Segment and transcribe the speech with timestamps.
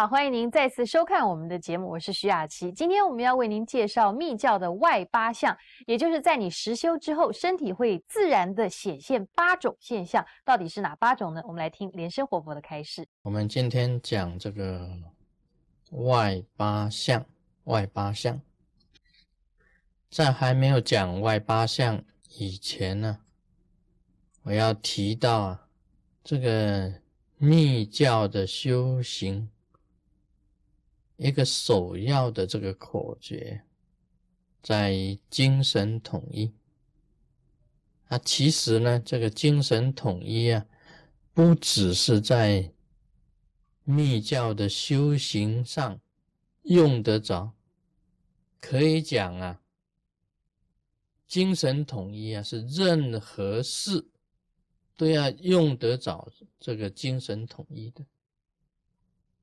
[0.00, 2.72] 好，欢迎您再次收看我们的节目，我是徐雅琪。
[2.72, 5.54] 今天我们要为您介绍密教的外八相，
[5.86, 11.42] 也就是在你实修之后，身体会自然的显现八种现象，到底是哪八种呢？
[11.44, 13.06] 我们来听莲生活佛的开示。
[13.20, 14.88] 我们今天讲这个
[15.90, 17.22] 外八相，
[17.64, 18.40] 外八相，
[20.08, 22.02] 在还没有讲外八相
[22.38, 23.18] 以前呢，
[24.44, 25.66] 我要提到啊，
[26.24, 26.90] 这个
[27.36, 29.50] 密教的修行。
[31.22, 33.62] 一个首要的这个口诀，
[34.62, 36.50] 在于精神统一。
[38.08, 40.66] 啊，其实呢，这个精神统一啊，
[41.34, 42.72] 不只是在
[43.84, 46.00] 密教的修行上
[46.62, 47.52] 用得着，
[48.58, 49.60] 可以讲啊，
[51.26, 54.08] 精神统一啊，是任何事
[54.96, 58.06] 都要用得着这个精神统一的。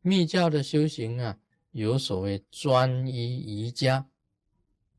[0.00, 1.38] 密教的修行啊。
[1.72, 4.08] 有所谓专一瑜伽，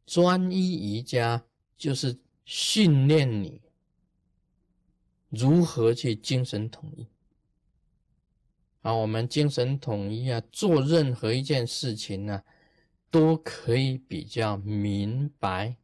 [0.06, 1.44] 专一瑜伽
[1.78, 3.62] 就是训练你
[5.30, 7.08] 如何去精神统一。
[8.82, 12.44] 啊，我们精神统一啊，做任何一件事情呢，
[13.12, 15.78] 都可以比较明白，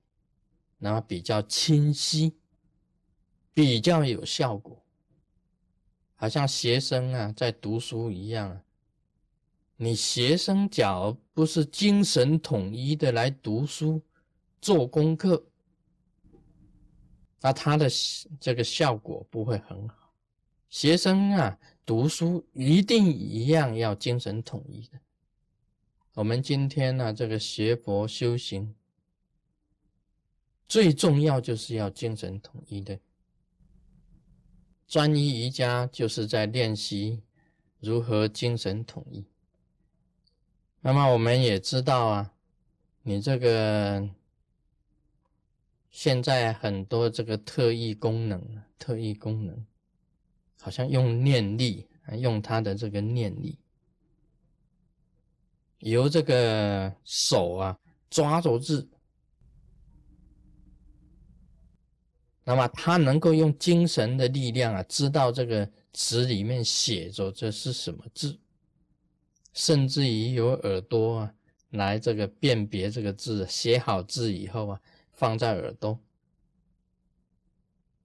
[0.79, 2.37] 然后比较清晰，
[3.53, 4.83] 比较有效果。
[6.15, 8.63] 好像学生啊，在读书一样啊。
[9.79, 14.01] 你学生假如不是精神统一的来读书、
[14.59, 15.45] 做功课，
[17.39, 17.87] 那他的
[18.39, 20.11] 这个效果不会很好。
[20.67, 24.99] 学生啊，读书一定一样要精神统一的。
[26.15, 28.73] 我们今天呢，这个学佛修行，
[30.67, 32.99] 最重要就是要精神统一的。
[34.87, 37.21] 专一瑜伽就是在练习
[37.79, 39.23] 如何精神统一。
[40.81, 42.31] 那么我们也知道啊，
[43.01, 44.07] 你这个
[45.89, 48.41] 现在很多这个特异功能，
[48.79, 49.65] 特异功能，
[50.61, 53.57] 好像用念力啊，用他的这个念力，
[55.79, 57.77] 由这个手啊
[58.09, 58.87] 抓着字，
[62.45, 68.39] 那么他能够用精神的力量啊，知道这个纸里面写着这是什么字。
[69.57, 71.33] 甚至于有耳朵啊，
[71.71, 74.81] 来这个辨别这个字，写好字以后啊，
[75.13, 75.99] 放在耳朵，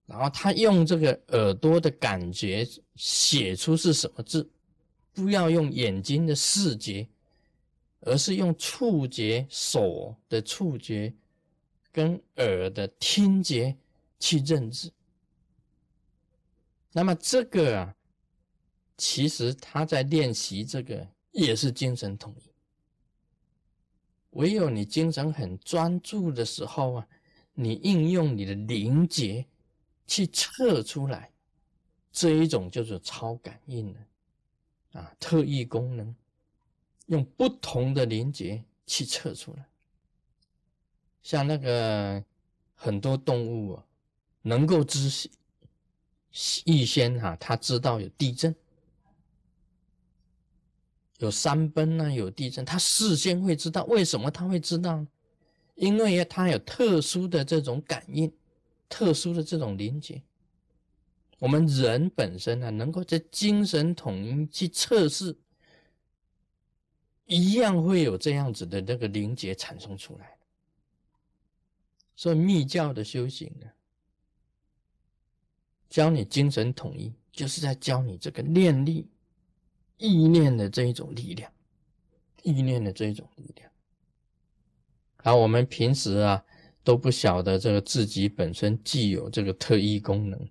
[0.07, 4.49] 然后他用这个耳朵的感觉写出是什么字，
[5.13, 7.07] 不要用眼睛的视觉，
[8.01, 11.13] 而是用触觉，手的触觉
[11.93, 13.77] 跟耳的听觉
[14.19, 14.91] 去认字。
[16.93, 17.95] 那么这个啊，
[18.97, 21.07] 其实他在练习这个。
[21.33, 22.51] 也是精神统一。
[24.31, 27.09] 唯有你精神很专注的时候啊，
[27.53, 29.45] 你应用你的灵觉
[30.07, 31.31] 去测出来，
[32.11, 36.15] 这一种就是超感应的啊，特异功能，
[37.07, 39.67] 用不同的灵觉去测出来。
[41.23, 42.25] 像那个
[42.75, 43.85] 很多动物啊，
[44.41, 45.29] 能够知
[46.65, 48.55] 预先哈，他知道有地震。
[51.23, 53.85] 有山崩呢，有地震，他事先会知道。
[53.85, 55.07] 为什么他会知道？
[55.77, 58.31] 因为他有特殊的这种感应，
[58.89, 60.21] 特殊的这种连接。
[61.39, 65.37] 我们人本身呢，能够在精神统一去测试，
[67.27, 70.37] 一样会有这样子的那个连接产生出来。
[72.17, 73.67] 所以密教的修行呢，
[75.89, 79.07] 教你精神统一，就是在教你这个念力。
[80.03, 81.49] 意念的这一种力量，
[82.43, 83.71] 意念的这一种力量。
[85.17, 86.45] 好，我们平时啊
[86.83, 90.49] 都不晓得这个自己本身具有这个特异功能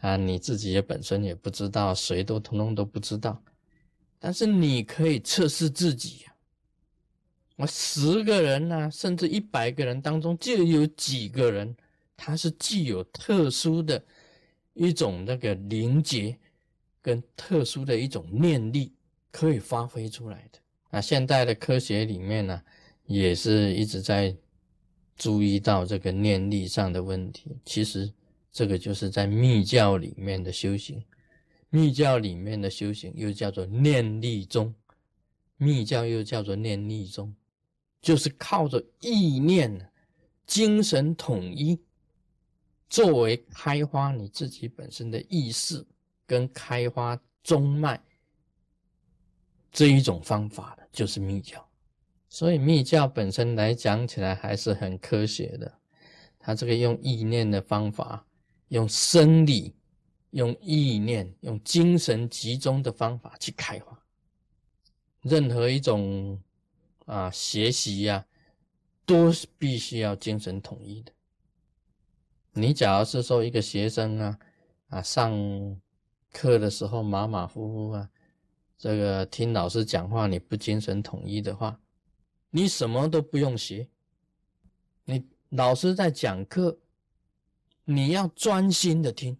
[0.00, 3.40] 啊，你自己也本身也不知道，谁都通通都不知道。
[4.18, 6.34] 但是你可以测试自己呀。
[7.54, 11.76] 我十个人呢，甚至一百个人当中，就有几个人
[12.16, 14.04] 他是具有特殊的
[14.74, 16.36] 一种那个灵觉。
[17.02, 18.92] 跟特殊的一种念力
[19.30, 20.58] 可以发挥出来的
[20.90, 22.62] 啊，现代的科学里面呢，
[23.06, 24.36] 也是一直在
[25.16, 27.56] 注意到这个念力上的问题。
[27.64, 28.12] 其实
[28.50, 31.02] 这个就是在密教里面的修行，
[31.68, 34.74] 密教里面的修行又叫做念力宗，
[35.56, 37.34] 密教又叫做念力宗，
[38.02, 39.90] 就是靠着意念、
[40.46, 41.78] 精神统一，
[42.88, 45.86] 作为开发你自己本身的意识。
[46.30, 48.00] 跟开花中脉
[49.72, 51.68] 这一种方法的，就是密教。
[52.28, 55.80] 所以密教本身来讲起来还是很科学的，
[56.38, 58.24] 它这个用意念的方法，
[58.68, 59.74] 用生理、
[60.30, 64.00] 用意念、用精神集中的方法去开花。
[65.22, 66.40] 任何一种
[67.06, 68.24] 啊学习呀，
[69.04, 71.10] 都是必须要精神统一的。
[72.52, 74.38] 你假如是说一个学生啊
[74.90, 75.32] 啊上
[76.32, 78.10] 课的时候马马虎虎啊，
[78.78, 81.80] 这个听老师讲话你不精神统一的话，
[82.50, 83.88] 你什么都不用学。
[85.04, 86.78] 你老师在讲课，
[87.84, 89.36] 你要专心的听，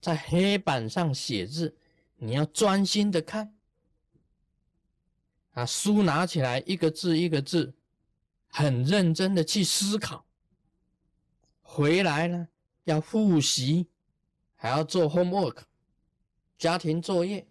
[0.00, 1.76] 在黑板上写字，
[2.16, 3.54] 你要专心的看。
[5.52, 7.74] 啊，书拿起来，一个字一个字，
[8.48, 10.26] 很认真的去思考。
[11.62, 12.48] 回来呢，
[12.82, 13.86] 要复习，
[14.64, 15.58] 还要做 homework，
[16.56, 17.46] 家庭作业。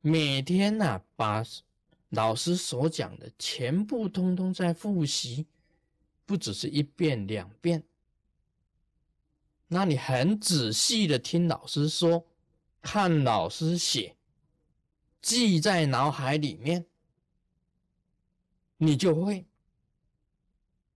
[0.00, 1.44] 每天呢，把
[2.10, 5.48] 老师所讲的全部通通在复习，
[6.24, 7.82] 不只是一遍两遍。
[9.66, 12.24] 那你很仔细的听老师说，
[12.80, 14.14] 看老师写，
[15.20, 16.86] 记在脑海里面。
[18.76, 19.44] 你就会，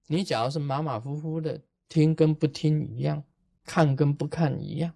[0.07, 3.25] 你假如是马马虎虎的听跟不听一样，
[3.65, 4.95] 看跟不看一样，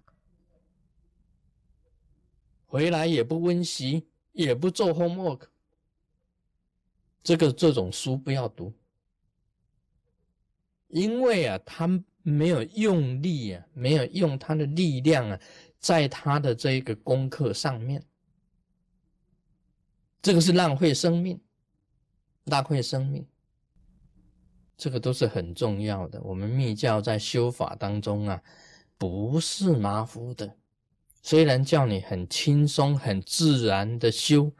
[2.69, 5.41] 回来也不温习，也不做 homework，
[7.23, 8.71] 这个这种书不要读，
[10.87, 11.89] 因为啊，他
[12.21, 15.41] 没有用力啊，没有用他的力量啊，
[15.79, 18.05] 在他的这个功课上面，
[20.21, 21.41] 这个是浪费生命。
[22.45, 23.27] 大会生命，
[24.75, 26.19] 这个都是很重要的。
[26.23, 28.41] 我们密教在修法当中啊，
[28.97, 30.58] 不是马虎的。
[31.21, 34.51] 虽然叫你很轻松、很自然的修，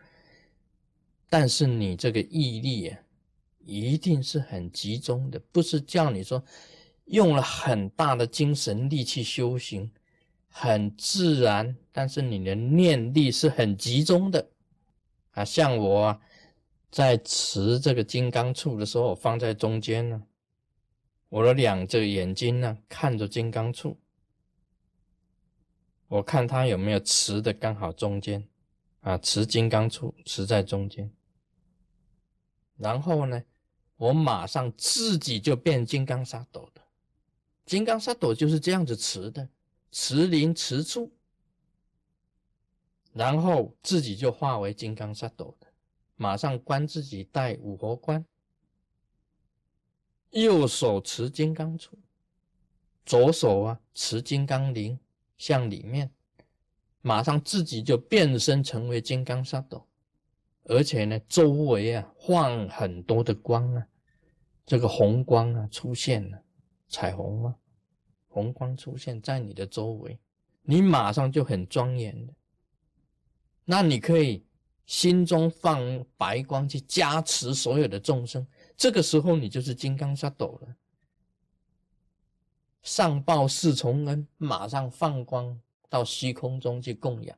[1.29, 2.99] 但是你这个毅力啊，
[3.59, 5.39] 一定是很集中的。
[5.51, 6.43] 不是叫你说
[7.05, 9.91] 用了很大的精神力去修行，
[10.47, 14.49] 很自然，但是你的念力是很集中的
[15.31, 15.45] 啊。
[15.45, 16.05] 像我。
[16.05, 16.21] 啊。
[16.91, 20.23] 在持这个金刚杵的时候，放在中间呢。
[21.29, 23.95] 我的两只眼睛呢，看着金刚杵，
[26.09, 28.45] 我看它有没有持的刚好中间，
[29.01, 31.09] 啊，持金刚杵持在中间。
[32.75, 33.41] 然后呢，
[33.95, 36.81] 我马上自己就变金刚萨埵的。
[37.65, 39.47] 金刚萨埵就是这样子持的，
[39.91, 41.11] 持灵持处，
[43.13, 45.67] 然后自己就化为金刚萨埵的。
[46.15, 48.25] 马上观自己戴五佛冠，
[50.31, 51.89] 右手持金刚杵，
[53.05, 54.99] 左手啊持金刚铃
[55.39, 56.11] 向里面，
[57.01, 59.83] 马上自己就变身成为金刚萨埵，
[60.65, 63.87] 而且呢周围啊放很多的光啊，
[64.67, 66.39] 这个红光啊出现了，
[66.87, 67.55] 彩虹啊，
[68.27, 70.19] 红光出现在你的周围，
[70.61, 72.33] 你马上就很庄严的，
[73.65, 74.45] 那你可以。
[74.89, 78.43] 心中放白光去加持所有的众生，
[78.75, 80.75] 这个时候你就是金刚萨埵了。
[82.81, 85.59] 上报四重恩，马上放光
[85.89, 87.35] 到虚空中去供养；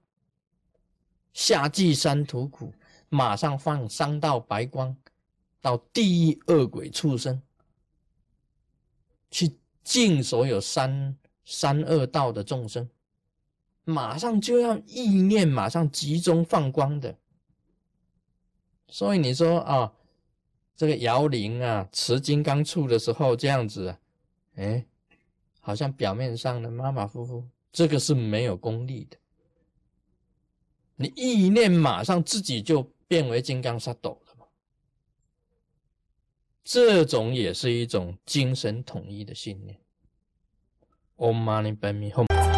[1.34, 2.74] 下济三途苦，
[3.10, 4.96] 马上放三道白光
[5.60, 7.42] 到地狱恶鬼畜生
[9.30, 12.90] 去尽所有三三恶道的众生，
[13.84, 17.18] 马上就要意念马上集中放光的。
[18.88, 19.94] 所以你说啊，
[20.76, 23.96] 这个摇铃啊，持金刚杵的时候这样子，
[24.56, 24.86] 哎，
[25.62, 29.18] 好像表面上的马马虎虎，这个是没有功力的。
[30.98, 34.46] 你意念马上自己就变为金刚萨斗了嘛？
[36.64, 39.80] 这种也是一种精神统一的信念。
[41.18, 42.51] Om Mani Padme Hum。